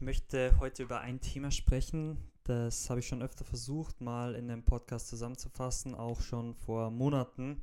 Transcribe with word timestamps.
Ich 0.00 0.06
möchte 0.06 0.58
heute 0.58 0.84
über 0.84 1.02
ein 1.02 1.20
Thema 1.20 1.50
sprechen, 1.50 2.16
das 2.44 2.88
habe 2.88 3.00
ich 3.00 3.06
schon 3.06 3.20
öfter 3.20 3.44
versucht, 3.44 4.00
mal 4.00 4.34
in 4.34 4.50
einem 4.50 4.64
Podcast 4.64 5.08
zusammenzufassen, 5.08 5.94
auch 5.94 6.22
schon 6.22 6.54
vor 6.54 6.90
Monaten 6.90 7.60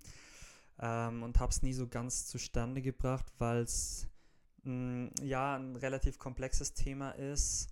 ähm, 0.79 1.23
und 1.23 1.39
habe 1.39 1.49
es 1.49 1.63
nie 1.63 1.73
so 1.73 1.87
ganz 1.87 2.27
zustande 2.27 2.83
gebracht, 2.83 3.25
weil 3.39 3.63
es 3.63 4.07
mm, 4.65 5.07
ja 5.23 5.55
ein 5.55 5.77
relativ 5.77 6.19
komplexes 6.19 6.75
Thema 6.75 7.09
ist 7.09 7.69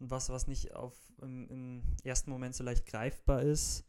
und 0.00 0.10
was, 0.10 0.30
was 0.30 0.46
nicht 0.46 0.74
auf, 0.74 0.94
im, 1.20 1.46
im 1.50 1.82
ersten 2.02 2.30
Moment 2.30 2.54
so 2.54 2.64
leicht 2.64 2.86
greifbar 2.86 3.42
ist, 3.42 3.84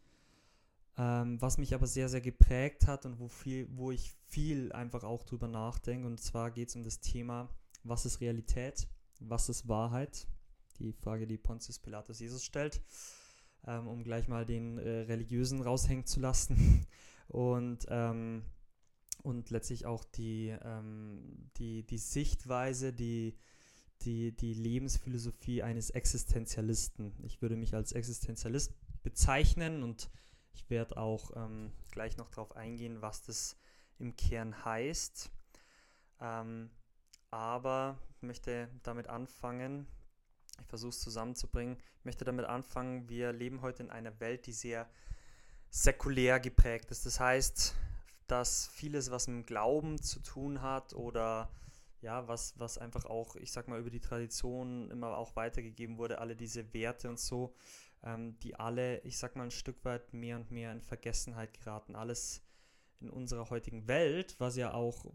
ähm, 0.98 1.42
was 1.42 1.58
mich 1.58 1.74
aber 1.74 1.88
sehr, 1.88 2.10
sehr 2.10 2.20
geprägt 2.20 2.86
hat 2.86 3.06
und 3.06 3.18
wo, 3.18 3.30
viel, 3.30 3.70
wo 3.72 3.92
ich 3.92 4.14
viel 4.26 4.74
einfach 4.74 5.06
auch 5.06 5.24
drüber 5.24 5.48
nachdenke. 5.48 6.06
Und 6.06 6.20
zwar 6.20 6.52
geht 6.52 6.68
es 6.68 6.76
um 6.76 6.84
das 6.84 7.00
Thema, 7.00 7.48
was 7.86 8.06
ist 8.06 8.20
Realität, 8.20 8.90
was 9.20 9.50
ist 9.50 9.68
Wahrheit? 9.68 10.28
Die 10.80 10.94
Frage, 10.94 11.28
die 11.28 11.38
Pontius 11.38 11.80
Pilatus 11.80 12.20
Jesus 12.20 12.44
stellt, 12.44 12.82
ähm, 13.66 13.88
um 13.88 14.04
gleich 14.04 14.28
mal 14.28 14.46
den 14.46 14.78
äh, 14.78 15.02
Religiösen 15.02 15.62
raushängen 15.62 16.06
zu 16.06 16.20
lassen. 16.20 16.86
und 17.28 17.86
ähm, 17.90 18.44
und 19.24 19.50
letztlich 19.50 19.86
auch 19.86 20.04
die, 20.06 20.56
ähm, 20.64 21.50
die, 21.58 21.84
die 21.84 21.98
Sichtweise, 21.98 22.94
die, 22.94 23.38
die, 24.04 24.32
die 24.32 24.54
Lebensphilosophie 24.54 25.64
eines 25.64 25.90
Existenzialisten. 25.90 27.14
Ich 27.24 27.42
würde 27.42 27.58
mich 27.58 27.74
als 27.74 27.92
Existenzialist 27.92 28.74
bezeichnen 29.04 29.84
und 29.84 30.10
ich 30.54 30.70
werde 30.70 30.98
auch 30.98 31.32
ähm, 31.36 31.74
gleich 31.92 32.16
noch 32.18 32.30
darauf 32.30 32.56
eingehen, 32.56 33.02
was 33.02 33.22
das 33.22 33.58
im 34.00 34.16
Kern 34.16 34.64
heißt. 34.64 35.30
Aber 37.32 37.98
ich 38.16 38.22
möchte 38.22 38.70
damit 38.84 39.08
anfangen, 39.08 39.88
ich 40.60 40.68
versuche 40.68 40.90
es 40.90 41.02
zusammenzubringen, 41.02 41.78
ich 42.00 42.06
möchte 42.06 42.26
damit 42.26 42.46
anfangen, 42.46 43.10
wir 43.10 43.34
leben 43.34 43.62
heute 43.62 43.84
in 43.84 43.90
einer 43.90 44.20
Welt, 44.20 44.48
die 44.48 44.54
sehr 44.54 44.90
säkulär 45.70 46.40
geprägt 46.40 46.92
ist. 46.92 47.06
Das 47.06 47.20
heißt, 47.20 47.76
dass 48.28 48.68
vieles, 48.68 49.12
was 49.12 49.28
mit 49.28 49.36
dem 49.36 49.46
Glauben 49.46 50.02
zu 50.02 50.20
tun 50.20 50.62
hat 50.62 50.94
oder 50.94 51.50
ja, 52.02 52.28
was, 52.28 52.54
was 52.60 52.78
einfach 52.78 53.06
auch, 53.06 53.36
ich 53.36 53.52
sag 53.52 53.68
mal, 53.68 53.80
über 53.80 53.90
die 53.90 54.00
Tradition 54.00 54.92
immer 54.92 55.18
auch 55.18 55.36
weitergegeben 55.36 55.98
wurde, 55.98 56.20
alle 56.20 56.36
diese 56.36 56.74
Werte 56.74 57.10
und 57.10 57.20
so, 57.20 57.56
ähm, 58.04 58.38
die 58.40 58.56
alle, 58.56 59.00
ich 59.00 59.18
sag 59.18 59.36
mal, 59.36 59.44
ein 59.44 59.52
Stück 59.52 59.84
weit 59.84 60.14
mehr 60.14 60.38
und 60.38 60.52
mehr 60.52 60.72
in 60.72 60.82
Vergessenheit 60.82 61.54
geraten. 61.54 61.96
Alles 61.96 62.42
in 63.00 63.10
unserer 63.10 63.50
heutigen 63.50 63.88
Welt, 63.88 64.36
was 64.40 64.56
ja 64.56 64.74
auch 64.74 65.06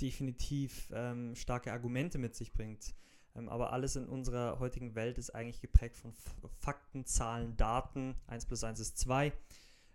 definitiv 0.00 0.90
ähm, 0.92 1.34
starke 1.34 1.72
Argumente 1.72 2.18
mit 2.18 2.34
sich 2.34 2.52
bringt. 2.52 2.94
Ähm, 3.34 3.48
aber 3.48 3.72
alles 3.72 3.96
in 3.96 4.06
unserer 4.06 4.58
heutigen 4.58 4.94
Welt 4.94 5.18
ist 5.18 5.34
eigentlich 5.34 5.60
geprägt 5.60 5.96
von 5.96 6.12
Fakten, 6.60 7.04
Zahlen, 7.04 7.56
Daten. 7.56 8.14
1 8.26 8.46
plus 8.46 8.64
1 8.64 8.80
ist 8.80 8.98
2. 8.98 9.32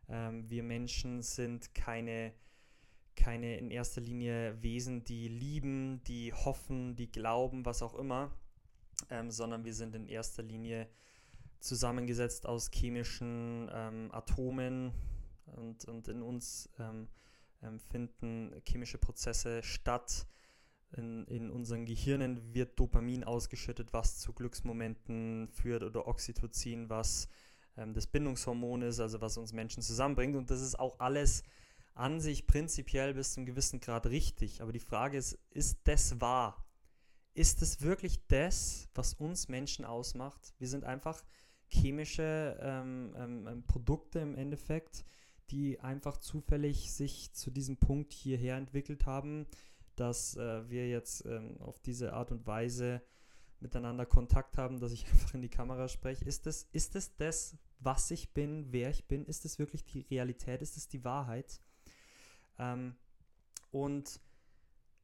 Ähm, 0.09 0.49
wir 0.49 0.63
Menschen 0.63 1.21
sind 1.21 1.73
keine 1.73 2.33
keine 3.15 3.57
in 3.57 3.71
erster 3.71 4.01
Linie 4.01 4.61
Wesen, 4.61 5.03
die 5.03 5.27
lieben, 5.27 6.03
die 6.05 6.33
hoffen, 6.33 6.95
die 6.95 7.11
glauben, 7.11 7.65
was 7.65 7.81
auch 7.81 7.95
immer, 7.95 8.31
ähm, 9.09 9.31
sondern 9.31 9.65
wir 9.65 9.73
sind 9.73 9.95
in 9.95 10.07
erster 10.07 10.43
Linie 10.43 10.87
zusammengesetzt 11.59 12.45
aus 12.45 12.71
chemischen 12.71 13.69
ähm, 13.73 14.09
Atomen 14.11 14.91
und, 15.45 15.85
und 15.85 16.07
in 16.07 16.21
uns 16.21 16.69
ähm, 16.79 17.07
ähm 17.61 17.79
finden 17.79 18.61
chemische 18.67 18.97
Prozesse 18.97 19.63
statt. 19.63 20.27
In, 20.95 21.25
in 21.25 21.49
unseren 21.49 21.85
Gehirnen 21.85 22.53
wird 22.53 22.79
Dopamin 22.79 23.23
ausgeschüttet, 23.23 23.93
was 23.93 24.19
zu 24.19 24.31
Glücksmomenten 24.31 25.47
führt 25.49 25.81
oder 25.81 26.07
Oxytocin, 26.07 26.87
was 26.87 27.27
ähm, 27.77 27.93
das 27.93 28.05
Bindungshormon 28.05 28.83
ist, 28.83 28.99
also 28.99 29.19
was 29.19 29.37
uns 29.37 29.53
Menschen 29.53 29.81
zusammenbringt. 29.81 30.35
Und 30.35 30.51
das 30.51 30.61
ist 30.61 30.79
auch 30.79 30.99
alles 30.99 31.43
an 31.95 32.19
sich 32.19 32.47
prinzipiell 32.47 33.13
bis 33.13 33.33
zu 33.33 33.39
einem 33.39 33.45
gewissen 33.47 33.79
Grad 33.79 34.05
richtig. 34.07 34.61
Aber 34.61 34.71
die 34.71 34.79
Frage 34.79 35.17
ist, 35.17 35.37
ist 35.51 35.79
das 35.85 36.19
wahr? 36.21 36.65
Ist 37.33 37.61
es 37.61 37.81
wirklich 37.81 38.27
das, 38.27 38.89
was 38.93 39.13
uns 39.15 39.47
Menschen 39.47 39.85
ausmacht? 39.85 40.53
Wir 40.59 40.67
sind 40.67 40.83
einfach 40.83 41.23
chemische 41.67 42.57
ähm, 42.61 43.15
ähm, 43.17 43.47
ähm, 43.47 43.63
Produkte 43.65 44.19
im 44.19 44.35
Endeffekt, 44.35 45.03
die 45.53 45.79
einfach 45.79 46.17
zufällig 46.17 46.91
sich 46.91 47.31
zu 47.33 47.51
diesem 47.51 47.77
Punkt 47.77 48.11
hierher 48.11 48.57
entwickelt 48.57 49.05
haben, 49.05 49.45
dass 49.95 50.35
äh, 50.35 50.67
wir 50.67 50.89
jetzt 50.89 51.25
ähm, 51.25 51.61
auf 51.61 51.79
diese 51.79 52.13
Art 52.13 52.31
und 52.31 52.47
Weise 52.47 53.03
miteinander 53.59 54.07
Kontakt 54.07 54.57
haben, 54.57 54.79
dass 54.79 54.91
ich 54.91 55.05
einfach 55.11 55.35
in 55.35 55.43
die 55.43 55.49
Kamera 55.49 55.87
spreche. 55.87 56.25
Ist 56.25 56.47
das, 56.47 56.67
ist 56.73 56.95
das 56.95 57.15
das, 57.17 57.55
was 57.79 58.09
ich 58.09 58.33
bin, 58.33 58.71
wer 58.71 58.89
ich 58.89 59.05
bin? 59.05 59.25
Ist 59.25 59.45
das 59.45 59.59
wirklich 59.59 59.85
die 59.85 60.01
Realität? 60.01 60.63
Ist 60.63 60.75
das 60.75 60.87
die 60.87 61.03
Wahrheit? 61.03 61.61
Ähm, 62.57 62.95
und 63.71 64.19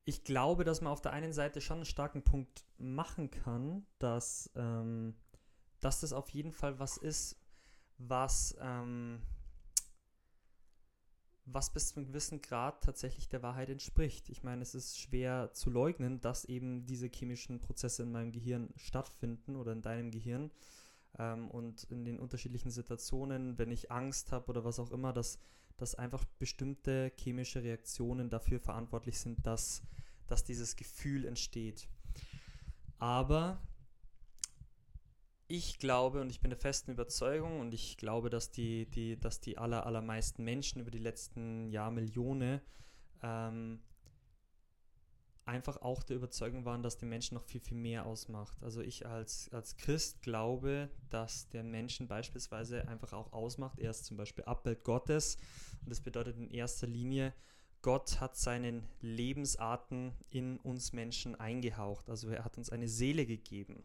ich 0.05 0.23
glaube, 0.23 0.63
dass 0.63 0.81
man 0.81 0.91
auf 0.91 1.01
der 1.01 1.13
einen 1.13 1.31
Seite 1.31 1.61
schon 1.61 1.77
einen 1.77 1.85
starken 1.85 2.23
Punkt 2.23 2.66
machen 2.79 3.29
kann, 3.29 3.85
dass, 3.99 4.49
ähm, 4.55 5.16
dass 5.79 5.99
das 6.01 6.11
auf 6.11 6.29
jeden 6.29 6.51
Fall 6.51 6.79
was 6.79 6.97
ist, 6.97 7.39
was, 7.99 8.57
ähm, 8.59 9.21
was 11.51 11.71
bis 11.71 11.89
zu 11.89 11.97
einem 11.97 12.07
gewissen 12.07 12.41
Grad 12.41 12.83
tatsächlich 12.83 13.29
der 13.29 13.43
Wahrheit 13.43 13.69
entspricht. 13.69 14.29
Ich 14.29 14.43
meine, 14.43 14.61
es 14.61 14.75
ist 14.75 14.99
schwer 14.99 15.51
zu 15.53 15.69
leugnen, 15.69 16.21
dass 16.21 16.45
eben 16.45 16.85
diese 16.85 17.07
chemischen 17.07 17.59
Prozesse 17.61 18.03
in 18.03 18.11
meinem 18.11 18.31
Gehirn 18.31 18.69
stattfinden 18.75 19.55
oder 19.55 19.71
in 19.71 19.81
deinem 19.81 20.11
Gehirn. 20.11 20.51
Ähm, 21.17 21.49
und 21.49 21.83
in 21.85 22.05
den 22.05 22.19
unterschiedlichen 22.19 22.71
Situationen, 22.71 23.57
wenn 23.57 23.71
ich 23.71 23.91
Angst 23.91 24.31
habe 24.31 24.47
oder 24.47 24.63
was 24.63 24.79
auch 24.79 24.91
immer, 24.91 25.13
dass 25.13 25.39
dass 25.79 25.95
einfach 25.95 26.25
bestimmte 26.37 27.11
chemische 27.17 27.63
Reaktionen 27.63 28.29
dafür 28.29 28.59
verantwortlich 28.59 29.17
sind, 29.19 29.45
dass, 29.47 29.81
dass 30.27 30.43
dieses 30.43 30.75
Gefühl 30.75 31.25
entsteht. 31.25 31.87
Aber 32.97 33.61
ich 35.49 35.79
glaube 35.79 36.21
und 36.21 36.29
ich 36.29 36.41
bin 36.41 36.51
der 36.51 36.59
festen 36.59 36.91
Überzeugung 36.91 37.59
und 37.59 37.73
ich 37.73 37.97
glaube, 37.97 38.29
dass 38.29 38.51
die, 38.51 38.85
die, 38.85 39.19
dass 39.19 39.41
die 39.41 39.57
aller, 39.57 39.85
allermeisten 39.85 40.43
Menschen 40.43 40.79
über 40.79 40.91
die 40.91 40.99
letzten 40.99 41.67
Jahrmillionen 41.69 42.61
ähm, 43.23 43.81
einfach 45.45 45.81
auch 45.81 46.03
der 46.03 46.17
Überzeugung 46.17 46.65
waren, 46.65 46.83
dass 46.83 46.99
der 46.99 47.07
Menschen 47.07 47.33
noch 47.33 47.43
viel, 47.43 47.61
viel 47.61 47.77
mehr 47.77 48.05
ausmacht. 48.05 48.61
Also 48.61 48.81
ich 48.81 49.07
als, 49.07 49.49
als 49.51 49.75
Christ 49.75 50.21
glaube, 50.21 50.91
dass 51.09 51.49
der 51.49 51.63
Menschen 51.63 52.07
beispielsweise 52.07 52.87
einfach 52.87 53.13
auch 53.13 53.33
ausmacht. 53.33 53.79
Er 53.79 53.89
ist 53.89 54.05
zum 54.05 54.17
Beispiel 54.17 54.43
Abbild 54.43 54.83
Gottes 54.83 55.37
und 55.81 55.89
das 55.89 56.01
bedeutet 56.01 56.37
in 56.37 56.51
erster 56.51 56.85
Linie, 56.85 57.33
Gott 57.81 58.19
hat 58.19 58.37
seinen 58.37 58.85
Lebensarten 59.01 60.13
in 60.29 60.57
uns 60.57 60.93
Menschen 60.93 61.35
eingehaucht. 61.35 62.07
Also 62.07 62.29
er 62.29 62.45
hat 62.45 62.57
uns 62.57 62.69
eine 62.69 62.87
Seele 62.87 63.25
gegeben. 63.25 63.83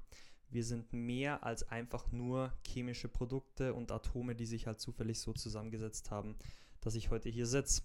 Wir 0.55 0.65
sind 0.65 0.93
mehr 0.93 1.43
als 1.43 1.69
einfach 1.69 2.13
nur 2.13 2.53
chemische 2.65 3.09
Produkte 3.09 3.75
und 3.75 3.91
Atome, 3.91 4.37
die 4.37 4.47
sich 4.47 4.69
halt 4.69 4.79
zufällig 4.79 5.19
so 5.19 5.33
zusammengesetzt 5.33 6.13
haben, 6.13 6.37
dass 6.81 6.95
ich 6.95 7.11
heute 7.11 7.29
hier 7.29 7.49
sitze. 7.49 7.83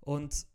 Und 0.00 0.46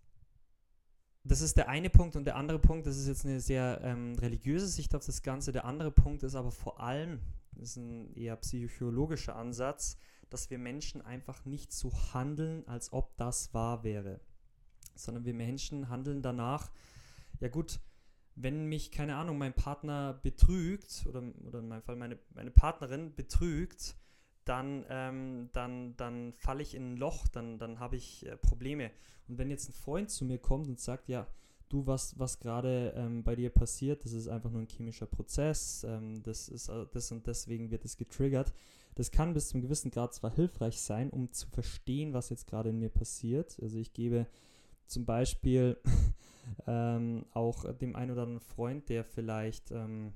das 1.24 1.42
ist 1.42 1.56
der 1.56 1.70
eine 1.70 1.92
Punkt 1.92 2.16
und 2.16 2.26
der 2.26 2.36
andere 2.36 2.58
Punkt, 2.58 2.88
das 2.88 2.98
ist 2.98 3.08
jetzt 3.08 3.28
eine 3.28 3.40
sehr 3.40 3.80
ähm, 3.84 4.16
religiöse 4.16 4.66
Sicht 4.66 4.96
auf 4.96 5.06
das 5.06 5.22
Ganze. 5.22 5.52
Der 5.52 5.66
andere 5.66 5.92
Punkt 5.92 6.24
ist 6.24 6.34
aber 6.34 6.50
vor 6.50 6.80
allem, 6.80 7.20
das 7.52 7.70
ist 7.70 7.76
ein 7.76 8.12
eher 8.16 8.36
psychologischer 8.38 9.36
Ansatz, 9.36 9.98
dass 10.32 10.50
wir 10.50 10.58
Menschen 10.58 11.04
einfach 11.04 11.46
nicht 11.46 11.72
so 11.74 11.92
handeln, 12.16 12.68
als 12.68 12.92
ob 12.92 13.16
das 13.18 13.54
wahr 13.54 13.84
wäre, 13.84 14.20
sondern 14.96 15.26
wir 15.26 15.36
Menschen 15.36 15.90
handeln 15.90 16.24
danach, 16.24 16.72
ja 17.40 17.50
gut, 17.50 17.80
wenn 18.36 18.66
mich, 18.66 18.92
keine 18.92 19.16
Ahnung, 19.16 19.38
mein 19.38 19.54
Partner 19.54 20.20
betrügt 20.24 21.06
oder, 21.08 21.24
oder 21.48 21.60
in 21.60 21.68
meinem 21.68 21.84
Fall 21.84 21.96
meine, 21.96 22.18
meine 22.34 22.52
Partnerin 22.52 23.14
betrügt, 23.16 23.96
dann, 24.46 24.86
ähm, 24.90 25.50
dann, 25.54 25.96
dann 25.98 26.34
falle 26.34 26.62
ich 26.62 26.76
in 26.76 26.94
ein 26.94 26.98
Loch, 26.98 27.28
dann, 27.28 27.58
dann 27.60 27.80
habe 27.80 27.96
ich 27.96 28.26
äh, 28.26 28.36
Probleme. 28.38 28.92
Und 29.28 29.38
wenn 29.38 29.50
jetzt 29.50 29.70
ein 29.70 29.74
Freund 29.74 30.10
zu 30.10 30.26
mir 30.26 30.38
kommt 30.38 30.68
und 30.68 30.80
sagt, 30.80 31.08
ja, 31.08 31.28
du, 31.70 31.88
was, 31.88 32.18
was 32.20 32.40
gerade 32.40 32.94
ähm, 32.96 33.24
bei 33.24 33.36
dir 33.36 33.50
passiert, 33.50 34.04
das 34.04 34.14
ist 34.14 34.28
einfach 34.28 34.50
nur 34.50 34.62
ein 34.62 34.68
chemischer 34.68 35.06
Prozess, 35.06 35.86
ähm, 35.88 36.22
das 36.24 36.50
ist 36.50 36.70
äh, 36.70 36.86
das 36.92 37.12
und 37.12 37.26
deswegen 37.26 37.72
wird 37.72 37.86
es 37.86 37.98
getriggert. 37.98 38.54
Das 38.96 39.12
kann 39.12 39.34
bis 39.34 39.50
zum 39.50 39.62
gewissen 39.62 39.90
Grad 39.90 40.14
zwar 40.14 40.32
hilfreich 40.32 40.80
sein, 40.80 41.10
um 41.10 41.32
zu 41.32 41.48
verstehen, 41.48 42.14
was 42.14 42.30
jetzt 42.30 42.48
gerade 42.48 42.70
in 42.70 42.80
mir 42.80 42.90
passiert. 42.90 43.58
Also 43.62 43.78
ich 43.78 43.94
gebe 43.94 44.28
zum 44.86 45.06
Beispiel 45.06 45.78
ähm, 46.68 47.26
auch 47.32 47.72
dem 47.74 47.96
einen 47.96 48.12
oder 48.12 48.24
anderen 48.24 48.42
Freund, 48.42 48.90
der 48.90 49.04
vielleicht 49.04 49.72
ähm, 49.72 50.14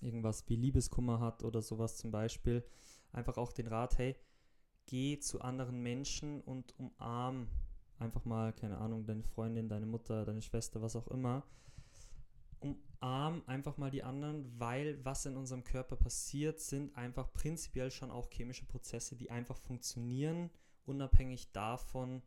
irgendwas 0.00 0.48
wie 0.48 0.56
Liebeskummer 0.56 1.20
hat 1.20 1.42
oder 1.44 1.62
sowas 1.62 1.96
zum 1.96 2.10
Beispiel, 2.10 2.64
einfach 3.12 3.36
auch 3.36 3.52
den 3.52 3.66
Rat, 3.66 3.98
hey, 3.98 4.16
geh 4.86 5.18
zu 5.18 5.40
anderen 5.40 5.82
Menschen 5.82 6.40
und 6.40 6.78
umarm 6.78 7.48
einfach 7.98 8.24
mal, 8.24 8.52
keine 8.52 8.78
Ahnung, 8.78 9.06
deine 9.06 9.22
Freundin, 9.22 9.68
deine 9.68 9.86
Mutter, 9.86 10.24
deine 10.24 10.42
Schwester, 10.42 10.82
was 10.82 10.96
auch 10.96 11.08
immer. 11.08 11.44
umarm 12.60 13.42
einfach 13.46 13.76
mal 13.76 13.90
die 13.90 14.02
anderen, 14.02 14.58
weil 14.58 15.04
was 15.04 15.26
in 15.26 15.36
unserem 15.36 15.64
Körper 15.64 15.96
passiert, 15.96 16.60
sind 16.60 16.96
einfach 16.96 17.32
prinzipiell 17.32 17.90
schon 17.90 18.10
auch 18.10 18.30
chemische 18.30 18.66
Prozesse, 18.66 19.16
die 19.16 19.30
einfach 19.30 19.58
funktionieren, 19.58 20.50
unabhängig 20.84 21.52
davon, 21.52 22.22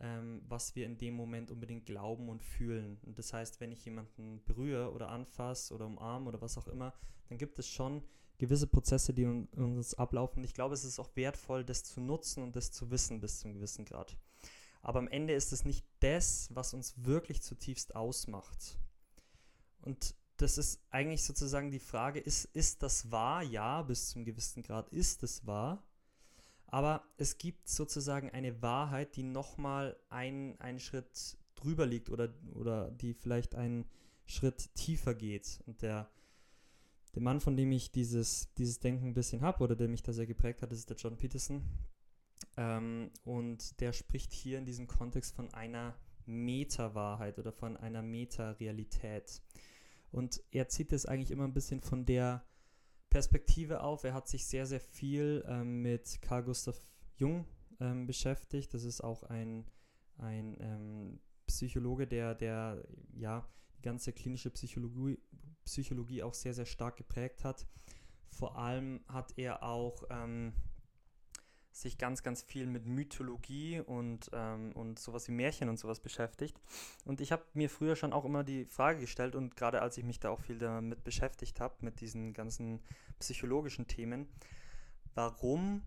ähm, 0.00 0.42
was 0.48 0.74
wir 0.74 0.86
in 0.86 0.98
dem 0.98 1.14
Moment 1.14 1.50
unbedingt 1.50 1.86
glauben 1.86 2.28
und 2.28 2.42
fühlen. 2.42 2.98
Und 3.04 3.18
das 3.18 3.32
heißt, 3.32 3.60
wenn 3.60 3.72
ich 3.72 3.84
jemanden 3.84 4.42
berühre 4.44 4.92
oder 4.92 5.08
anfasse 5.08 5.74
oder 5.74 5.86
umarme 5.86 6.28
oder 6.28 6.40
was 6.40 6.58
auch 6.58 6.68
immer, 6.68 6.92
dann 7.28 7.38
gibt 7.38 7.58
es 7.58 7.68
schon 7.68 8.02
gewisse 8.38 8.66
Prozesse, 8.66 9.14
die 9.14 9.22
in 9.22 9.48
uns 9.54 9.94
ablaufen. 9.94 10.44
Ich 10.44 10.54
glaube, 10.54 10.74
es 10.74 10.84
ist 10.84 10.98
auch 10.98 11.14
wertvoll, 11.16 11.64
das 11.64 11.84
zu 11.84 12.00
nutzen 12.00 12.42
und 12.42 12.56
das 12.56 12.70
zu 12.70 12.90
wissen 12.90 13.20
bis 13.20 13.40
zum 13.40 13.54
gewissen 13.54 13.84
Grad. 13.84 14.16
Aber 14.82 14.98
am 14.98 15.08
Ende 15.08 15.34
ist 15.34 15.52
es 15.52 15.64
nicht 15.64 15.84
das, 16.00 16.48
was 16.54 16.74
uns 16.74 16.94
wirklich 17.04 17.42
zutiefst 17.42 17.96
ausmacht. 17.96 18.78
Und 19.82 20.14
das 20.36 20.58
ist 20.58 20.80
eigentlich 20.90 21.24
sozusagen 21.24 21.70
die 21.70 21.78
Frage, 21.78 22.20
ist, 22.20 22.44
ist 22.44 22.82
das 22.82 23.10
wahr? 23.10 23.42
Ja, 23.42 23.82
bis 23.82 24.10
zum 24.10 24.24
gewissen 24.24 24.62
Grad 24.62 24.90
ist 24.90 25.22
es 25.22 25.46
wahr. 25.46 25.82
Aber 26.66 27.04
es 27.16 27.38
gibt 27.38 27.68
sozusagen 27.68 28.30
eine 28.30 28.60
Wahrheit, 28.62 29.16
die 29.16 29.22
nochmal 29.22 29.96
ein, 30.08 30.58
einen 30.60 30.80
Schritt 30.80 31.36
drüber 31.54 31.86
liegt 31.86 32.10
oder, 32.10 32.34
oder 32.54 32.90
die 32.90 33.14
vielleicht 33.14 33.54
einen 33.54 33.86
Schritt 34.24 34.74
tiefer 34.74 35.14
geht. 35.14 35.60
Und 35.66 35.82
der, 35.82 36.10
der 37.14 37.22
Mann, 37.22 37.40
von 37.40 37.56
dem 37.56 37.72
ich 37.72 37.92
dieses, 37.92 38.52
dieses 38.54 38.80
Denken 38.80 39.06
ein 39.06 39.14
bisschen 39.14 39.42
habe 39.42 39.62
oder 39.62 39.76
der 39.76 39.88
mich 39.88 40.02
da 40.02 40.12
sehr 40.12 40.26
geprägt 40.26 40.62
hat, 40.62 40.72
ist 40.72 40.90
der 40.90 40.96
John 40.96 41.16
Peterson. 41.16 41.62
Ähm, 42.56 43.10
und 43.24 43.80
der 43.80 43.92
spricht 43.92 44.32
hier 44.32 44.58
in 44.58 44.66
diesem 44.66 44.86
Kontext 44.86 45.34
von 45.34 45.52
einer 45.54 45.94
Meta-Wahrheit 46.26 47.38
oder 47.38 47.52
von 47.52 47.76
einer 47.76 48.02
Meta-Realität. 48.02 49.40
Und 50.10 50.42
er 50.50 50.68
zieht 50.68 50.92
es 50.92 51.06
eigentlich 51.06 51.30
immer 51.30 51.44
ein 51.44 51.54
bisschen 51.54 51.80
von 51.80 52.04
der 52.04 52.44
Perspektive 53.16 53.80
auf. 53.80 54.04
Er 54.04 54.12
hat 54.12 54.28
sich 54.28 54.44
sehr, 54.44 54.66
sehr 54.66 54.78
viel 54.78 55.42
ähm, 55.48 55.80
mit 55.80 56.20
Carl 56.20 56.42
Gustav 56.42 56.78
Jung 57.16 57.46
ähm, 57.80 58.06
beschäftigt. 58.06 58.74
Das 58.74 58.84
ist 58.84 59.00
auch 59.00 59.22
ein, 59.22 59.64
ein 60.18 60.54
ähm, 60.60 61.20
Psychologe, 61.46 62.06
der, 62.06 62.34
der 62.34 62.86
ja 63.14 63.48
die 63.78 63.80
ganze 63.80 64.12
klinische 64.12 64.50
Psychologie, 64.50 65.18
Psychologie 65.64 66.22
auch 66.22 66.34
sehr, 66.34 66.52
sehr 66.52 66.66
stark 66.66 66.98
geprägt 66.98 67.42
hat. 67.42 67.66
Vor 68.28 68.58
allem 68.58 69.00
hat 69.08 69.32
er 69.38 69.62
auch 69.62 70.04
ähm, 70.10 70.52
sich 71.76 71.98
ganz, 71.98 72.22
ganz 72.22 72.42
viel 72.42 72.66
mit 72.66 72.86
Mythologie 72.86 73.80
und, 73.80 74.30
ähm, 74.32 74.72
und 74.72 74.98
sowas 74.98 75.28
wie 75.28 75.32
Märchen 75.32 75.68
und 75.68 75.78
sowas 75.78 76.00
beschäftigt. 76.00 76.58
Und 77.04 77.20
ich 77.20 77.32
habe 77.32 77.44
mir 77.54 77.68
früher 77.68 77.96
schon 77.96 78.12
auch 78.12 78.24
immer 78.24 78.44
die 78.44 78.64
Frage 78.64 79.00
gestellt 79.00 79.34
und 79.34 79.56
gerade 79.56 79.82
als 79.82 79.98
ich 79.98 80.04
mich 80.04 80.18
da 80.18 80.30
auch 80.30 80.40
viel 80.40 80.58
damit 80.58 81.04
beschäftigt 81.04 81.60
habe, 81.60 81.74
mit 81.80 82.00
diesen 82.00 82.32
ganzen 82.32 82.80
psychologischen 83.18 83.86
Themen, 83.86 84.26
warum 85.14 85.82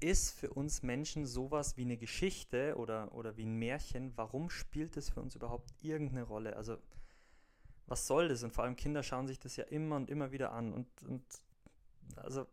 ist 0.00 0.32
für 0.38 0.50
uns 0.50 0.82
Menschen 0.82 1.24
sowas 1.24 1.78
wie 1.78 1.82
eine 1.82 1.96
Geschichte 1.96 2.76
oder, 2.76 3.14
oder 3.14 3.36
wie 3.38 3.46
ein 3.46 3.58
Märchen, 3.58 4.12
warum 4.16 4.50
spielt 4.50 4.96
es 4.98 5.08
für 5.08 5.22
uns 5.22 5.34
überhaupt 5.34 5.72
irgendeine 5.82 6.24
Rolle? 6.24 6.56
Also 6.56 6.76
was 7.86 8.06
soll 8.06 8.28
das? 8.28 8.42
Und 8.42 8.52
vor 8.52 8.64
allem 8.64 8.76
Kinder 8.76 9.02
schauen 9.02 9.26
sich 9.26 9.38
das 9.38 9.56
ja 9.56 9.64
immer 9.64 9.96
und 9.96 10.10
immer 10.10 10.32
wieder 10.32 10.52
an. 10.52 10.74
Und, 10.74 10.86
und 11.04 11.24
also 12.16 12.46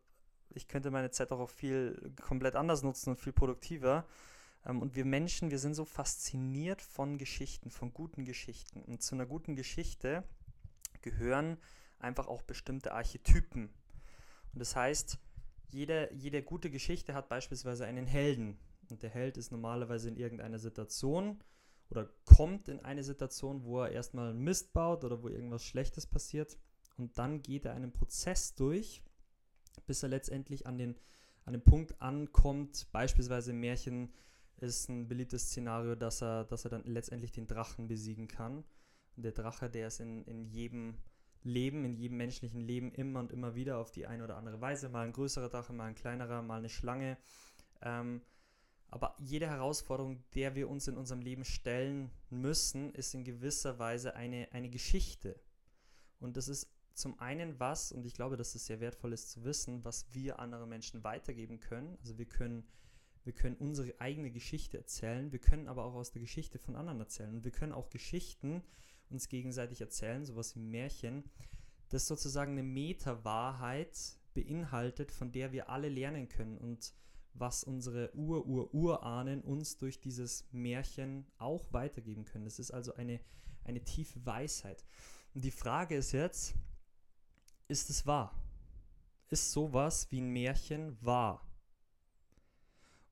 ich 0.56 0.68
könnte 0.68 0.92
meine 0.92 1.12
Zeit 1.12 1.32
auch 1.32 1.50
viel 1.50 2.14
komplett 2.22 2.56
anders 2.56 2.84
nutzen 2.84 3.12
und 3.12 3.20
viel 3.20 3.34
produktiver. 3.34 4.06
Ähm, 4.66 4.82
und 4.82 4.96
wir 4.96 5.06
Menschen, 5.06 5.52
wir 5.52 5.60
sind 5.60 5.74
so 5.74 5.86
fasziniert 5.86 6.82
von 6.82 7.18
Geschichten, 7.18 7.70
von 7.70 7.94
guten 7.94 8.26
Geschichten. 8.26 8.82
Und 8.84 9.02
zu 9.02 9.16
einer 9.16 9.26
guten 9.26 9.56
Geschichte 9.56 10.24
gehören 11.02 11.58
einfach 12.00 12.28
auch 12.28 12.42
bestimmte 12.42 12.94
Archetypen. 12.94 13.70
Und 14.54 14.60
das 14.60 14.76
heißt, 14.76 15.18
jede, 15.70 16.10
jede 16.14 16.44
gute 16.44 16.70
Geschichte 16.70 17.14
hat 17.14 17.30
beispielsweise 17.30 17.86
einen 17.86 18.06
Helden. 18.06 18.60
Und 18.90 19.02
der 19.02 19.10
Held 19.10 19.38
ist 19.38 19.52
normalerweise 19.52 20.10
in 20.10 20.18
irgendeiner 20.18 20.60
Situation 20.60 21.44
oder 21.90 22.10
kommt 22.26 22.68
in 22.68 22.80
eine 22.80 23.04
Situation, 23.04 23.64
wo 23.64 23.82
er 23.82 23.92
erstmal 23.92 24.34
Mist 24.34 24.74
baut 24.74 25.04
oder 25.04 25.24
wo 25.24 25.30
irgendwas 25.30 25.64
Schlechtes 25.64 26.06
passiert. 26.06 26.58
Und 26.98 27.18
dann 27.18 27.42
geht 27.42 27.66
er 27.66 27.74
einen 27.74 27.92
Prozess 27.92 28.56
durch, 28.56 29.02
bis 29.86 30.04
er 30.04 30.10
letztendlich 30.10 30.68
an 30.68 30.78
den, 30.78 30.96
an 31.46 31.54
den 31.54 31.64
Punkt 31.64 32.02
ankommt. 32.02 32.88
Beispielsweise 32.92 33.52
im 33.52 33.60
Märchen 33.60 34.14
ist 34.58 34.90
ein 34.90 35.08
beliebtes 35.08 35.48
Szenario, 35.48 35.96
dass 35.96 36.22
er, 36.22 36.46
dass 36.46 36.66
er 36.66 36.72
dann 36.72 36.84
letztendlich 36.86 37.31
den 37.31 37.48
Drachen 37.48 37.88
besiegen 37.88 38.28
kann. 38.28 38.64
Und 39.16 39.24
der 39.24 39.31
Drache, 39.31 39.70
der 39.70 39.88
ist 39.88 40.00
in, 40.00 40.24
in 40.25 40.46
jedem 40.46 40.98
Leben, 41.44 41.84
in 41.86 41.94
jedem 41.94 42.18
menschlichen 42.18 42.62
Leben 42.62 42.92
immer 42.94 43.20
und 43.20 43.31
immer 43.31 43.56
wieder 43.56 43.78
auf 43.78 43.92
die 43.92 44.08
eine 44.08 44.24
oder 44.24 44.38
andere 44.38 44.62
Weise. 44.62 44.90
Mal 44.90 45.06
ein 45.06 45.14
größerer 45.14 45.50
Drache, 45.50 45.74
mal 45.74 45.86
ein 45.86 45.96
kleinerer, 45.96 46.42
mal 46.42 46.60
eine 46.60 46.70
Schlange. 46.70 47.18
Ähm, 47.81 48.22
aber 48.88 49.16
jede 49.20 49.48
Herausforderung, 49.48 50.24
der 50.36 50.56
wir 50.56 50.70
uns 50.70 50.88
in 50.88 50.98
unserem 50.98 51.22
Leben 51.22 51.44
stellen 51.44 52.12
müssen, 52.30 52.94
ist 52.94 53.14
in 53.14 53.24
gewisser 53.24 53.80
Weise 53.80 54.16
eine, 54.16 54.48
eine 54.52 54.70
Geschichte. 54.70 55.40
Und 56.20 56.38
das 56.38 56.48
ist 56.48 56.72
zum 56.94 57.19
einen 57.19 57.60
was, 57.60 57.92
und 57.92 58.06
ich 58.06 58.13
glaube, 58.13 58.38
dass 58.38 58.56
es 58.56 58.66
sehr 58.66 58.80
wertvoll 58.80 59.13
ist 59.13 59.31
zu 59.31 59.44
wissen, 59.44 59.84
was 59.84 60.13
wir 60.13 60.40
anderen 60.40 60.69
Menschen 60.69 61.04
weitergeben 61.04 61.60
können. 61.60 61.98
Also 62.01 62.18
wir 62.18 62.25
können, 62.25 62.68
wir 63.24 63.34
können 63.34 63.56
unsere 63.56 64.00
eigene 64.00 64.31
Geschichte 64.31 64.78
erzählen, 64.78 65.31
wir 65.31 65.40
können 65.40 65.68
aber 65.68 65.86
auch 65.86 65.95
aus 65.95 66.12
der 66.12 66.22
Geschichte 66.22 66.60
von 66.60 66.75
anderen 66.75 67.00
erzählen. 67.00 67.36
Und 67.36 67.44
wir 67.44 67.51
können 67.51 67.72
auch 67.72 67.90
Geschichten 67.90 68.63
uns 69.10 69.30
gegenseitig 69.30 69.81
erzählen, 69.81 70.25
sowas 70.25 70.56
wie 70.56 70.62
Märchen, 70.62 71.24
das 71.90 72.07
sozusagen 72.07 72.54
eine 72.54 72.63
Meta-Wahrheit 72.63 74.18
beinhaltet, 74.34 75.12
von 75.12 75.31
der 75.31 75.51
wir 75.51 75.69
alle 75.69 75.89
lernen 75.89 76.28
können 76.28 76.57
und 76.57 76.94
was 77.34 77.63
unsere 77.63 78.16
Ur-Ur-Urahnen 78.16 79.42
uns 79.42 79.78
durch 79.78 80.00
dieses 80.00 80.48
Märchen 80.51 81.25
auch 81.38 81.72
weitergeben 81.72 82.25
können. 82.25 82.46
Das 82.46 82.60
ist 82.60 82.72
also 82.72 82.94
eine, 82.94 83.19
eine 83.63 83.84
tiefe 83.84 84.24
Weisheit. 84.25 84.86
Und 85.34 85.44
die 85.44 85.51
Frage 85.51 85.96
ist 85.96 86.12
jetzt, 86.12 86.56
ist 87.68 87.89
es 87.89 88.06
wahr? 88.06 88.33
Ist 89.30 89.51
sowas 89.51 90.07
wie 90.12 90.21
ein 90.21 90.30
Märchen 90.30 90.98
wahr? 91.01 91.45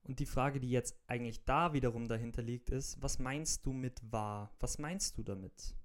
Und 0.04 0.18
die 0.18 0.26
Frage, 0.26 0.58
die 0.58 0.70
jetzt 0.70 0.96
eigentlich 1.06 1.44
da 1.44 1.72
wiederum 1.72 2.08
dahinter 2.08 2.42
liegt, 2.42 2.70
ist, 2.70 3.00
was 3.00 3.18
meinst 3.18 3.64
du 3.64 3.72
mit 3.72 4.00
wahr? 4.10 4.52
Was 4.58 4.78
meinst 4.78 5.16
du 5.16 5.22
damit? 5.22 5.76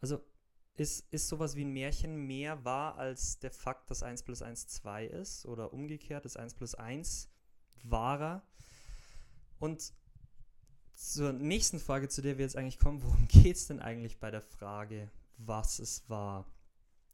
Also 0.00 0.20
ist, 0.74 1.06
ist 1.12 1.28
sowas 1.28 1.54
wie 1.54 1.64
ein 1.64 1.72
Märchen 1.72 2.26
mehr 2.26 2.64
wahr 2.64 2.96
als 2.96 3.38
der 3.38 3.52
Fakt, 3.52 3.90
dass 3.90 4.02
1 4.02 4.24
plus 4.24 4.42
1 4.42 4.66
2 4.68 5.06
ist? 5.06 5.46
Oder 5.46 5.72
umgekehrt, 5.72 6.24
ist 6.24 6.36
1 6.36 6.54
plus 6.54 6.74
1 6.74 7.28
wahrer? 7.84 8.42
Und 9.58 9.92
zur 10.94 11.32
nächsten 11.32 11.78
Frage, 11.78 12.08
zu 12.08 12.22
der 12.22 12.38
wir 12.38 12.44
jetzt 12.44 12.56
eigentlich 12.56 12.78
kommen, 12.78 13.02
worum 13.02 13.28
geht 13.28 13.56
es 13.56 13.66
denn 13.66 13.80
eigentlich 13.80 14.18
bei 14.18 14.30
der 14.30 14.42
Frage, 14.42 15.10
was 15.36 15.78
ist 15.78 16.08
wahr? 16.08 16.46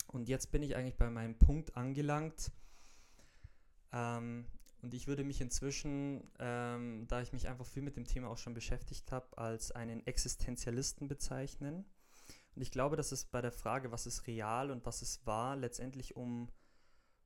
Und 0.08 0.28
jetzt 0.28 0.50
bin 0.50 0.62
ich 0.62 0.74
eigentlich 0.74 0.96
bei 0.96 1.10
meinem 1.10 1.38
Punkt 1.38 1.76
angelangt. 1.76 2.50
Ähm, 3.92 4.46
und 4.80 4.94
ich 4.94 5.06
würde 5.06 5.24
mich 5.24 5.40
inzwischen, 5.40 6.30
ähm, 6.38 7.06
da 7.08 7.20
ich 7.20 7.32
mich 7.32 7.48
einfach 7.48 7.66
viel 7.66 7.82
mit 7.82 7.96
dem 7.96 8.06
Thema 8.06 8.28
auch 8.28 8.38
schon 8.38 8.54
beschäftigt 8.54 9.12
habe, 9.12 9.36
als 9.36 9.70
einen 9.70 10.06
Existenzialisten 10.06 11.08
bezeichnen. 11.08 11.84
Und 12.54 12.62
ich 12.62 12.70
glaube, 12.70 12.96
dass 12.96 13.12
es 13.12 13.24
bei 13.24 13.40
der 13.40 13.52
Frage, 13.52 13.92
was 13.92 14.06
ist 14.06 14.26
real 14.26 14.70
und 14.70 14.86
was 14.86 15.02
ist 15.02 15.26
wahr, 15.26 15.56
letztendlich 15.56 16.16
um, 16.16 16.48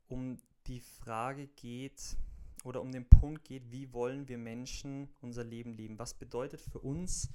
um 0.08 0.38
die 0.66 0.80
Frage 0.80 1.46
geht 1.46 2.16
oder 2.64 2.80
um 2.80 2.90
den 2.90 3.08
Punkt 3.08 3.44
geht, 3.44 3.70
wie 3.70 3.92
wollen 3.92 4.28
wir 4.28 4.38
Menschen 4.38 5.08
unser 5.20 5.44
Leben 5.44 5.72
leben? 5.72 5.98
Was 5.98 6.14
bedeutet 6.14 6.60
für 6.60 6.80
uns 6.80 7.30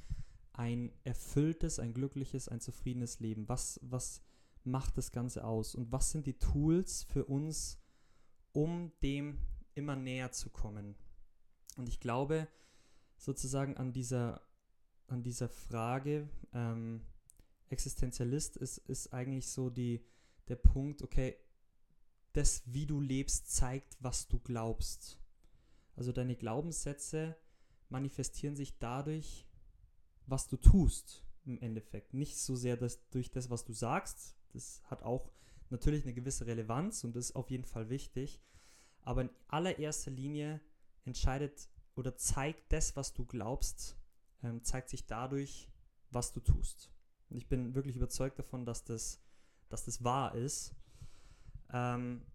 ein 0.54 0.92
erfülltes, 1.04 1.80
ein 1.80 1.94
glückliches, 1.94 2.48
ein 2.50 2.60
zufriedenes 2.60 3.20
Leben? 3.20 3.48
Was, 3.48 3.80
was 3.84 4.22
macht 4.68 4.98
das 4.98 5.12
Ganze 5.12 5.44
aus? 5.44 5.76
Und 5.76 5.92
was 5.92 6.12
sind 6.12 6.26
die 6.28 6.38
Tools 6.38 7.04
für 7.04 7.26
uns, 7.26 7.80
um 8.54 8.92
dem 9.02 9.40
immer 9.74 9.96
näher 9.96 10.32
zu 10.32 10.50
kommen? 10.50 10.96
Und 11.78 11.90
ich 11.90 12.00
glaube 12.00 12.48
sozusagen 13.18 13.78
an 13.78 13.94
dieser, 13.94 14.42
an 15.08 15.24
dieser 15.24 15.50
Frage, 15.50 16.30
ähm, 16.54 17.02
Existenzialist 17.70 18.58
ist, 18.58 18.78
ist 18.78 19.14
eigentlich 19.14 19.50
so 19.50 19.70
die, 19.70 20.06
der 20.48 20.56
Punkt, 20.56 21.02
okay, 21.02 21.36
das, 22.34 22.64
wie 22.66 22.86
du 22.86 23.02
lebst, 23.02 23.52
zeigt, 23.52 23.98
was 24.00 24.28
du 24.28 24.40
glaubst. 24.40 25.20
Also 25.96 26.12
deine 26.12 26.36
Glaubenssätze 26.36 27.36
manifestieren 27.90 28.56
sich 28.56 28.78
dadurch, 28.78 29.48
was 30.28 30.48
du 30.48 30.58
tust 30.58 31.26
im 31.46 31.60
Endeffekt. 31.60 32.14
Nicht 32.14 32.38
so 32.38 32.56
sehr 32.56 32.78
das, 32.78 33.10
durch 33.10 33.32
das, 33.32 33.50
was 33.50 33.66
du 33.66 33.74
sagst, 33.74 34.37
das 34.58 34.82
hat 34.86 35.04
auch 35.04 35.32
natürlich 35.70 36.04
eine 36.04 36.14
gewisse 36.14 36.46
Relevanz 36.46 37.04
und 37.04 37.16
ist 37.16 37.36
auf 37.36 37.50
jeden 37.50 37.66
Fall 37.66 37.90
wichtig. 37.90 38.42
Aber 39.02 39.22
in 39.22 39.30
allererster 39.48 40.12
Linie 40.12 40.60
entscheidet 41.06 41.70
oder 41.96 42.16
zeigt 42.18 42.72
das, 42.74 42.96
was 42.96 43.14
du 43.14 43.26
glaubst, 43.26 43.98
ähm, 44.44 44.64
zeigt 44.64 44.90
sich 44.90 45.06
dadurch, 45.06 45.70
was 46.12 46.32
du 46.34 46.40
tust. 46.40 46.92
Und 47.30 47.38
ich 47.38 47.48
bin 47.48 47.76
wirklich 47.76 47.96
überzeugt 47.96 48.40
davon, 48.40 48.66
dass 48.66 48.84
das, 48.84 49.22
dass 49.70 49.86
das 49.86 50.04
wahr 50.04 50.36
ist. 50.36 50.76
Ähm, 51.72 52.26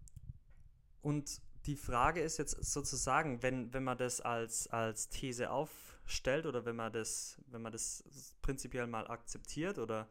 und 1.01 1.41
die 1.65 1.75
Frage 1.75 2.21
ist 2.21 2.37
jetzt 2.37 2.63
sozusagen, 2.63 3.41
wenn, 3.41 3.73
wenn 3.73 3.83
man 3.83 3.97
das 3.97 4.21
als, 4.21 4.67
als 4.67 5.09
These 5.09 5.49
aufstellt 5.49 6.45
oder 6.45 6.65
wenn 6.65 6.75
man 6.75 6.91
das, 6.91 7.41
wenn 7.47 7.61
man 7.61 7.71
das 7.71 8.03
prinzipiell 8.41 8.87
mal 8.87 9.07
akzeptiert 9.07 9.77
oder, 9.77 10.09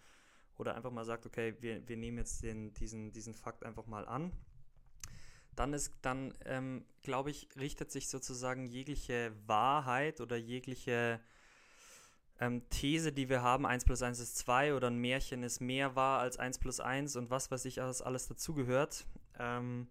oder 0.59 0.75
einfach 0.75 0.91
mal 0.91 1.05
sagt, 1.05 1.27
okay, 1.27 1.55
wir, 1.61 1.87
wir 1.89 1.97
nehmen 1.97 2.19
jetzt 2.19 2.43
den, 2.43 2.73
diesen, 2.75 3.13
diesen 3.13 3.35
Fakt 3.35 3.65
einfach 3.65 3.87
mal 3.87 4.07
an, 4.07 4.33
dann 5.57 5.73
ist, 5.73 5.93
dann 6.03 6.33
ähm, 6.45 6.85
glaube 7.03 7.31
ich, 7.31 7.49
richtet 7.57 7.91
sich 7.91 8.09
sozusagen 8.09 8.67
jegliche 8.67 9.33
Wahrheit 9.47 10.21
oder 10.21 10.37
jegliche 10.37 11.21
ähm, 12.41 12.69
These, 12.71 13.13
die 13.13 13.29
wir 13.29 13.43
haben, 13.43 13.67
1 13.67 13.85
plus 13.85 14.03
1 14.03 14.19
ist 14.19 14.37
2 14.39 14.75
oder 14.75 14.89
ein 14.89 14.99
Märchen 14.99 15.43
ist 15.43 15.61
mehr 15.61 15.95
wahr 15.95 16.21
als 16.21 16.39
1 16.39 16.59
plus 16.59 16.81
1 16.81 17.17
und 17.17 17.31
was 17.31 17.51
weiß 17.51 17.65
ich, 17.67 17.77
was 17.77 18.03
alles 18.03 18.27
dazugehört, 18.27 19.07
ähm, 19.39 19.89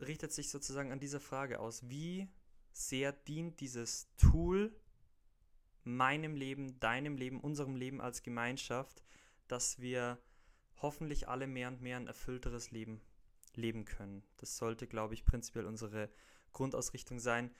richtet 0.00 0.32
sich 0.32 0.50
sozusagen 0.50 0.92
an 0.92 1.00
diese 1.00 1.20
Frage 1.20 1.60
aus. 1.60 1.88
Wie 1.88 2.28
sehr 2.72 3.12
dient 3.12 3.60
dieses 3.60 4.08
Tool 4.16 4.72
meinem 5.84 6.34
Leben, 6.34 6.78
deinem 6.80 7.16
Leben, 7.16 7.40
unserem 7.40 7.76
Leben 7.76 8.00
als 8.00 8.22
Gemeinschaft, 8.22 9.02
dass 9.48 9.80
wir 9.80 10.18
hoffentlich 10.80 11.28
alle 11.28 11.46
mehr 11.46 11.68
und 11.68 11.80
mehr 11.80 11.96
ein 11.96 12.06
erfüllteres 12.06 12.70
Leben 12.70 13.00
leben 13.54 13.84
können. 13.84 14.22
Das 14.36 14.56
sollte, 14.56 14.86
glaube 14.86 15.14
ich, 15.14 15.24
prinzipiell 15.24 15.66
unsere 15.66 16.08
Grundausrichtung 16.52 17.18
sein. 17.18 17.50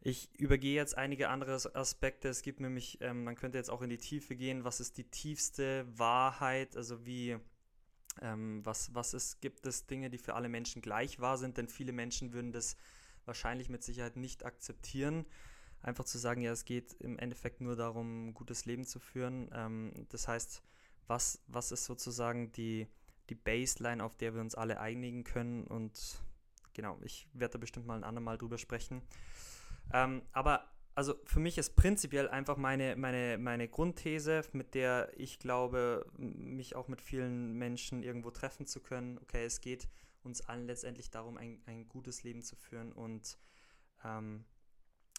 Ich 0.00 0.34
übergehe 0.38 0.74
jetzt 0.74 0.96
einige 0.98 1.28
andere 1.28 1.54
Aspekte. 1.74 2.28
Es 2.28 2.42
gibt 2.42 2.60
nämlich, 2.60 2.98
ähm, 3.00 3.24
man 3.24 3.36
könnte 3.36 3.56
jetzt 3.56 3.70
auch 3.70 3.82
in 3.82 3.90
die 3.90 3.98
Tiefe 3.98 4.34
gehen. 4.34 4.64
Was 4.64 4.80
ist 4.80 4.98
die 4.98 5.08
tiefste 5.08 5.86
Wahrheit? 5.96 6.76
Also 6.76 7.06
wie 7.06 7.38
ähm, 8.20 8.60
was, 8.64 8.94
was 8.94 9.14
ist, 9.14 9.40
gibt 9.40 9.64
es 9.64 9.86
Dinge, 9.86 10.10
die 10.10 10.18
für 10.18 10.34
alle 10.34 10.48
Menschen 10.48 10.82
gleich 10.82 11.20
wahr 11.20 11.38
sind? 11.38 11.56
Denn 11.56 11.68
viele 11.68 11.92
Menschen 11.92 12.32
würden 12.32 12.52
das 12.52 12.76
wahrscheinlich 13.24 13.68
mit 13.68 13.82
Sicherheit 13.82 14.16
nicht 14.16 14.44
akzeptieren. 14.44 15.24
Einfach 15.80 16.04
zu 16.04 16.18
sagen, 16.18 16.42
ja, 16.42 16.52
es 16.52 16.64
geht 16.64 16.94
im 17.00 17.18
Endeffekt 17.18 17.60
nur 17.60 17.76
darum, 17.76 18.28
ein 18.28 18.34
gutes 18.34 18.66
Leben 18.66 18.84
zu 18.84 18.98
führen. 18.98 19.50
Ähm, 19.52 20.06
das 20.10 20.28
heißt, 20.28 20.62
was, 21.06 21.42
was 21.46 21.72
ist 21.72 21.84
sozusagen 21.84 22.52
die, 22.52 22.86
die 23.28 23.34
Baseline, 23.34 24.02
auf 24.02 24.16
der 24.16 24.34
wir 24.34 24.40
uns 24.40 24.54
alle 24.54 24.80
einigen 24.80 25.24
können? 25.24 25.66
Und 25.66 26.22
genau, 26.74 26.98
ich 27.02 27.28
werde 27.32 27.52
da 27.52 27.58
bestimmt 27.58 27.86
mal 27.86 27.96
ein 27.96 28.04
andermal 28.04 28.38
drüber 28.38 28.58
sprechen. 28.58 29.02
Ähm, 29.92 30.22
aber 30.32 30.72
also 30.94 31.14
für 31.24 31.40
mich 31.40 31.58
ist 31.58 31.74
prinzipiell 31.74 32.28
einfach 32.28 32.56
meine, 32.56 32.96
meine, 32.96 33.38
meine 33.38 33.68
Grundthese, 33.68 34.42
mit 34.52 34.74
der 34.74 35.10
ich 35.16 35.38
glaube, 35.38 36.06
mich 36.18 36.76
auch 36.76 36.88
mit 36.88 37.00
vielen 37.00 37.54
Menschen 37.54 38.02
irgendwo 38.02 38.30
treffen 38.30 38.66
zu 38.66 38.80
können. 38.80 39.18
Okay, 39.18 39.44
es 39.44 39.60
geht 39.60 39.88
uns 40.22 40.42
allen 40.42 40.66
letztendlich 40.66 41.10
darum, 41.10 41.36
ein, 41.36 41.62
ein 41.66 41.88
gutes 41.88 42.22
Leben 42.22 42.42
zu 42.42 42.56
führen 42.56 42.92
und 42.92 43.38
ähm, 44.04 44.44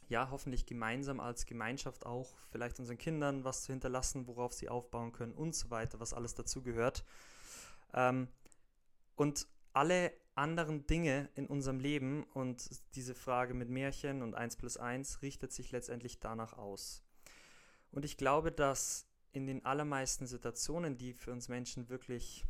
ja, 0.10 0.30
hoffentlich 0.32 0.66
gemeinsam 0.66 1.20
als 1.20 1.46
Gemeinschaft 1.46 2.06
auch 2.06 2.36
vielleicht 2.50 2.80
unseren 2.80 2.98
Kindern 2.98 3.44
was 3.44 3.64
zu 3.64 3.72
hinterlassen, 3.72 4.28
worauf 4.28 4.54
sie 4.54 4.70
aufbauen 4.70 5.12
können 5.12 5.34
und 5.34 5.56
so 5.56 5.70
weiter, 5.70 6.00
was 6.00 6.14
alles 6.14 6.34
dazugehört. 6.36 7.04
Ähm, 7.94 8.28
und 9.16 9.48
alle 9.74 10.12
anderen 10.36 10.88
Dinge 10.88 11.30
in 11.36 11.48
unserem 11.48 11.80
Leben 11.80 12.24
und 12.34 12.70
diese 12.96 13.16
Frage 13.16 13.54
mit 13.54 13.70
Märchen 13.70 14.22
und 14.22 14.36
1 14.36 14.58
plus 14.58 14.78
1 14.78 15.22
richtet 15.22 15.52
sich 15.52 15.72
letztendlich 15.72 16.20
danach 16.20 16.54
aus. 16.54 17.04
Und 17.92 18.06
ich 18.06 18.18
glaube, 18.18 18.52
dass 18.52 19.08
in 19.32 19.46
den 19.46 19.66
allermeisten 19.66 20.28
Situationen, 20.28 20.98
die 20.98 21.14
für 21.14 21.32
uns 21.32 21.50
Menschen 21.50 21.90
wirklich 21.90 22.46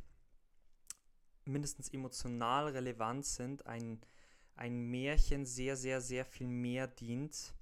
mindestens 1.45 1.89
emotional 1.89 2.67
relevant 2.69 3.25
sind, 3.25 3.65
ein, 3.65 4.01
ein 4.55 4.89
Märchen 4.89 5.45
sehr, 5.45 5.75
sehr, 5.75 6.01
sehr 6.01 6.25
viel 6.25 6.47
mehr 6.47 6.87
dient 6.87 7.53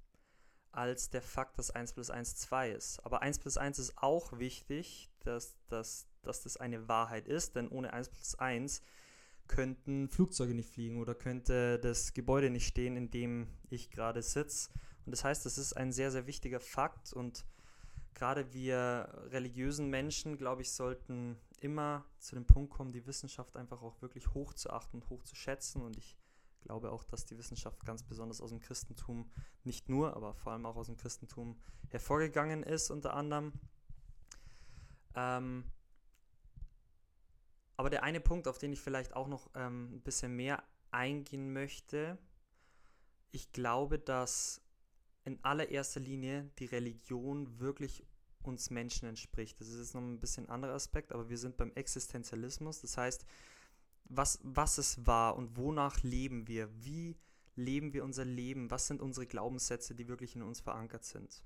als 0.72 1.10
der 1.10 1.22
Fakt, 1.22 1.58
dass 1.58 1.70
1 1.70 1.92
plus 1.92 2.10
1 2.10 2.36
2 2.36 2.70
ist. 2.70 3.00
Aber 3.04 3.22
1 3.22 3.38
plus 3.38 3.56
1 3.56 3.78
ist 3.78 3.98
auch 3.98 4.38
wichtig, 4.38 5.10
dass, 5.20 5.56
dass, 5.68 6.08
dass 6.22 6.42
das 6.42 6.56
eine 6.56 6.88
Wahrheit 6.88 7.28
ist, 7.28 7.56
denn 7.56 7.68
ohne 7.68 7.92
1 7.92 8.08
plus 8.08 8.34
1 8.36 8.82
könnten 9.48 10.08
Flugzeuge 10.08 10.54
nicht 10.54 10.70
fliegen 10.70 11.00
oder 11.00 11.14
könnte 11.14 11.78
das 11.78 12.14
Gebäude 12.14 12.48
nicht 12.48 12.66
stehen, 12.66 12.96
in 12.96 13.10
dem 13.10 13.48
ich 13.68 13.90
gerade 13.90 14.22
sitze. 14.22 14.70
Und 15.04 15.12
das 15.12 15.24
heißt, 15.24 15.44
das 15.44 15.58
ist 15.58 15.74
ein 15.74 15.92
sehr, 15.92 16.10
sehr 16.10 16.26
wichtiger 16.26 16.60
Fakt 16.60 17.12
und 17.12 17.44
gerade 18.14 18.52
wir 18.52 19.08
religiösen 19.30 19.90
Menschen, 19.90 20.38
glaube 20.38 20.62
ich, 20.62 20.72
sollten 20.72 21.38
immer 21.60 22.04
zu 22.18 22.34
dem 22.34 22.46
Punkt 22.46 22.72
kommen, 22.72 22.92
die 22.92 23.06
Wissenschaft 23.06 23.56
einfach 23.56 23.82
auch 23.82 24.00
wirklich 24.00 24.34
hoch 24.34 24.54
zu 24.54 24.70
achten 24.70 24.98
und 24.98 25.10
hoch 25.10 25.22
zu 25.22 25.34
schätzen. 25.34 25.82
Und 25.82 25.96
ich 25.96 26.16
glaube 26.62 26.90
auch, 26.90 27.04
dass 27.04 27.24
die 27.24 27.38
Wissenschaft 27.38 27.84
ganz 27.84 28.02
besonders 28.02 28.40
aus 28.40 28.50
dem 28.50 28.60
Christentum, 28.60 29.30
nicht 29.64 29.88
nur, 29.88 30.16
aber 30.16 30.34
vor 30.34 30.52
allem 30.52 30.66
auch 30.66 30.76
aus 30.76 30.86
dem 30.86 30.96
Christentum 30.96 31.60
hervorgegangen 31.88 32.62
ist, 32.62 32.90
unter 32.90 33.14
anderem. 33.14 33.52
Ähm, 35.14 35.64
aber 37.76 37.90
der 37.90 38.02
eine 38.02 38.20
Punkt, 38.20 38.48
auf 38.48 38.58
den 38.58 38.72
ich 38.72 38.80
vielleicht 38.80 39.14
auch 39.14 39.28
noch 39.28 39.50
ähm, 39.54 39.96
ein 39.96 40.00
bisschen 40.02 40.36
mehr 40.36 40.62
eingehen 40.90 41.52
möchte, 41.52 42.18
ich 43.30 43.52
glaube, 43.52 43.98
dass 43.98 44.60
in 45.24 45.42
allererster 45.42 46.00
Linie 46.00 46.50
die 46.58 46.66
Religion 46.66 47.58
wirklich 47.58 48.04
uns 48.42 48.70
Menschen 48.70 49.08
entspricht. 49.08 49.60
Das 49.60 49.68
ist 49.68 49.78
jetzt 49.78 49.94
noch 49.94 50.02
ein 50.02 50.18
bisschen 50.18 50.48
anderer 50.48 50.74
Aspekt, 50.74 51.12
aber 51.12 51.28
wir 51.28 51.38
sind 51.38 51.56
beim 51.56 51.72
Existenzialismus. 51.72 52.80
Das 52.80 52.96
heißt, 52.96 53.24
was, 54.16 54.38
was 54.42 54.78
es 54.78 55.06
war 55.06 55.36
und 55.36 55.56
wonach 55.56 56.02
leben 56.02 56.46
wir? 56.48 56.68
Wie 56.84 57.16
leben 57.54 57.92
wir 57.92 58.04
unser 58.04 58.24
Leben? 58.24 58.70
Was 58.70 58.86
sind 58.86 59.00
unsere 59.00 59.26
Glaubenssätze, 59.26 59.94
die 59.94 60.08
wirklich 60.08 60.36
in 60.36 60.42
uns 60.42 60.60
verankert 60.60 61.04
sind? 61.04 61.44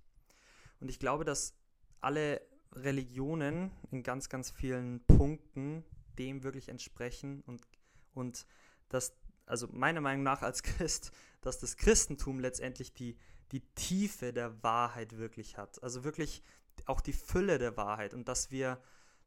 Und 0.80 0.88
ich 0.88 0.98
glaube, 0.98 1.24
dass 1.24 1.54
alle 2.00 2.40
Religionen 2.72 3.70
in 3.90 4.02
ganz, 4.02 4.28
ganz 4.28 4.50
vielen 4.50 5.00
Punkten 5.06 5.84
dem 6.18 6.42
wirklich 6.42 6.68
entsprechen 6.68 7.42
und, 7.46 7.62
und 8.14 8.46
dass, 8.88 9.16
also 9.46 9.68
meiner 9.70 10.00
Meinung 10.00 10.22
nach 10.22 10.42
als 10.42 10.62
Christ, 10.62 11.12
dass 11.40 11.58
das 11.58 11.76
Christentum 11.76 12.40
letztendlich 12.40 12.92
die, 12.92 13.16
die 13.52 13.60
Tiefe 13.74 14.32
der 14.32 14.62
Wahrheit 14.62 15.18
wirklich 15.18 15.56
hat. 15.56 15.82
Also 15.82 16.04
wirklich 16.04 16.42
auch 16.86 17.00
die 17.00 17.12
Fülle 17.12 17.58
der 17.58 17.76
Wahrheit 17.76 18.12
und 18.12 18.28
dass 18.28 18.50
wir 18.50 18.80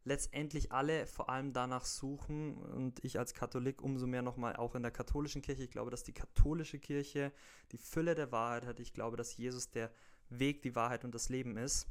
letztendlich 0.04 0.72
alle 0.72 1.06
vor 1.06 1.30
allem 1.30 1.54
danach 1.54 1.86
suchen 1.86 2.58
und 2.58 3.04
ich 3.04 3.20
als 3.20 3.34
Katholik 3.34 3.82
umso 3.82 4.08
mehr 4.08 4.22
nochmal 4.22 4.56
auch 4.56 4.76
in 4.76 4.82
der 4.82 4.92
katholischen 4.92 5.42
Kirche, 5.42 5.64
ich 5.64 5.72
glaube, 5.72 5.92
dass 5.92 6.04
die 6.04 6.14
katholische 6.14 6.80
Kirche 6.80 7.32
die 7.72 7.78
Fülle 7.78 8.16
der 8.16 8.32
Wahrheit 8.32 8.66
hat. 8.66 8.80
Ich 8.80 8.94
glaube, 8.94 9.18
dass 9.18 9.36
Jesus 9.36 9.70
der 9.72 9.92
Weg, 10.30 10.62
die 10.62 10.76
Wahrheit 10.76 11.04
und 11.04 11.14
das 11.14 11.30
Leben 11.30 11.58
ist. 11.58 11.88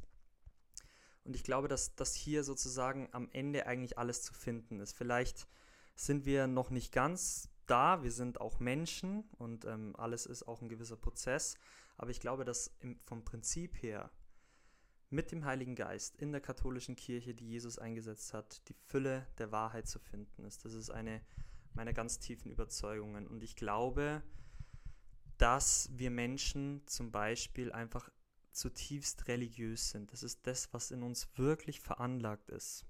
Und 1.23 1.35
ich 1.35 1.43
glaube, 1.43 1.67
dass, 1.67 1.95
dass 1.95 2.15
hier 2.15 2.43
sozusagen 2.43 3.09
am 3.11 3.29
Ende 3.31 3.67
eigentlich 3.67 3.97
alles 3.97 4.23
zu 4.23 4.33
finden 4.33 4.79
ist. 4.79 4.93
Vielleicht 4.93 5.47
sind 5.95 6.25
wir 6.25 6.47
noch 6.47 6.69
nicht 6.69 6.91
ganz 6.91 7.49
da, 7.67 8.01
wir 8.03 8.11
sind 8.11 8.41
auch 8.41 8.59
Menschen 8.59 9.25
und 9.37 9.65
ähm, 9.65 9.95
alles 9.97 10.25
ist 10.25 10.47
auch 10.47 10.61
ein 10.61 10.69
gewisser 10.69 10.97
Prozess. 10.97 11.55
Aber 11.97 12.09
ich 12.09 12.19
glaube, 12.19 12.45
dass 12.45 12.71
im, 12.79 12.99
vom 13.03 13.23
Prinzip 13.23 13.83
her 13.83 14.09
mit 15.09 15.31
dem 15.31 15.45
Heiligen 15.45 15.75
Geist 15.75 16.15
in 16.17 16.31
der 16.31 16.41
katholischen 16.41 16.95
Kirche, 16.95 17.33
die 17.33 17.47
Jesus 17.47 17.79
eingesetzt 17.79 18.33
hat, 18.33 18.67
die 18.69 18.73
Fülle 18.73 19.27
der 19.37 19.51
Wahrheit 19.51 19.87
zu 19.87 19.99
finden 19.99 20.43
ist. 20.43 20.65
Das 20.65 20.73
ist 20.73 20.89
eine 20.89 21.21
meiner 21.73 21.93
ganz 21.93 22.19
tiefen 22.19 22.51
Überzeugungen. 22.51 23.27
Und 23.27 23.43
ich 23.43 23.55
glaube, 23.55 24.23
dass 25.37 25.89
wir 25.93 26.11
Menschen 26.11 26.85
zum 26.85 27.11
Beispiel 27.11 27.71
einfach 27.71 28.09
zutiefst 28.51 29.27
religiös 29.27 29.89
sind. 29.89 30.11
Das 30.11 30.23
ist 30.23 30.45
das, 30.45 30.73
was 30.73 30.91
in 30.91 31.03
uns 31.03 31.29
wirklich 31.35 31.79
veranlagt 31.79 32.49
ist. 32.49 32.85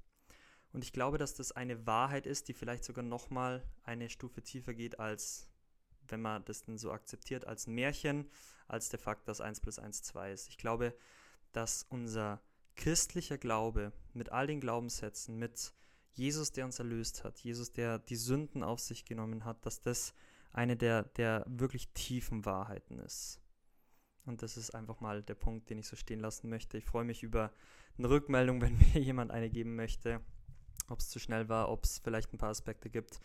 Und 0.72 0.84
ich 0.84 0.94
glaube, 0.94 1.18
dass 1.18 1.36
das 1.36 1.52
eine 1.52 1.86
Wahrheit 1.86 2.26
ist, 2.26 2.48
die 2.48 2.54
vielleicht 2.54 2.84
sogar 2.84 3.04
nochmal 3.04 3.64
eine 3.84 4.10
Stufe 4.10 4.42
tiefer 4.42 4.74
geht, 4.74 5.00
als 5.00 5.50
wenn 6.08 6.22
man 6.22 6.44
das 6.46 6.64
denn 6.64 6.78
so 6.78 6.92
akzeptiert, 6.92 7.46
als 7.46 7.68
ein 7.68 7.76
Märchen, 7.76 8.30
als 8.68 8.90
der 8.90 9.00
Fakt, 9.00 9.28
dass 9.28 9.42
1 9.42 9.62
plus 9.62 9.80
1 9.80 10.04
2 10.04 10.32
ist. 10.32 10.50
Ich 10.50 10.58
glaube, 10.58 10.96
dass 11.52 11.86
unser 11.90 12.42
christlicher 12.76 13.38
Glaube 13.38 13.92
mit 14.14 14.32
all 14.32 14.48
den 14.48 14.62
Glaubenssätzen, 14.62 15.38
mit 15.38 15.74
Jesus, 16.14 16.52
der 16.52 16.66
uns 16.66 16.80
erlöst 16.80 17.24
hat, 17.24 17.40
Jesus, 17.40 17.72
der 17.72 18.00
die 18.00 18.16
Sünden 18.16 18.64
auf 18.64 18.80
sich 18.80 19.06
genommen 19.06 19.46
hat, 19.46 19.66
dass 19.66 19.82
das 19.82 20.14
eine 20.52 20.76
der, 20.76 21.04
der 21.04 21.46
wirklich 21.48 21.90
tiefen 21.94 22.46
Wahrheiten 22.46 23.00
ist. 23.00 23.40
Und 24.26 24.42
das 24.42 24.58
ist 24.58 24.72
einfach 24.76 25.00
mal 25.00 25.24
der 25.24 25.36
Punkt, 25.36 25.70
den 25.70 25.80
ich 25.80 25.88
so 25.88 25.96
stehen 25.96 26.20
lassen 26.20 26.50
möchte. 26.50 26.78
Ich 26.78 26.86
freue 26.86 27.04
mich 27.04 27.24
über 27.24 27.52
eine 27.98 28.10
Rückmeldung, 28.10 28.62
wenn 28.62 28.78
mir 28.78 28.86
jemand 29.02 29.32
eine 29.32 29.50
geben 29.50 29.76
möchte. 29.76 30.22
Ob 30.88 31.00
es 31.00 31.10
zu 31.10 31.20
schnell 31.20 31.50
war, 31.50 31.70
ob 31.70 31.84
es 31.84 32.00
vielleicht 32.00 32.34
ein 32.34 32.38
paar 32.38 32.50
Aspekte 32.50 32.90
gibt, 32.90 33.20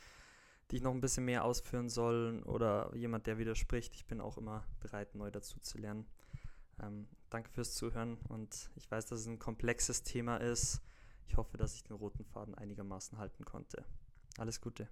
die 0.71 0.77
ich 0.77 0.83
noch 0.83 0.93
ein 0.93 1.01
bisschen 1.01 1.25
mehr 1.25 1.45
ausführen 1.45 1.89
soll 1.89 2.43
oder 2.45 2.95
jemand, 2.95 3.27
der 3.27 3.39
widerspricht. 3.39 3.95
Ich 3.95 4.07
bin 4.07 4.21
auch 4.21 4.39
immer 4.39 4.65
bereit, 4.81 5.15
neu 5.15 5.31
dazu 5.31 5.59
zu 5.61 5.79
lernen. 5.79 6.07
Ähm, 6.81 7.07
danke 7.31 7.51
fürs 7.51 7.75
Zuhören 7.75 8.19
und 8.29 8.71
ich 8.77 8.91
weiß, 8.91 9.07
dass 9.07 9.21
es 9.21 9.27
ein 9.27 9.39
komplexes 9.39 10.03
Thema 10.03 10.37
ist. 10.37 10.81
Ich 11.29 11.37
hoffe, 11.37 11.57
dass 11.57 11.75
ich 11.75 11.85
den 11.85 11.97
roten 11.97 12.25
Faden 12.25 12.55
einigermaßen 12.55 13.19
halten 13.19 13.45
konnte. 13.45 13.85
Alles 14.39 14.61
Gute. 14.61 14.89